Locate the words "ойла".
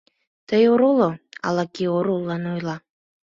2.53-2.75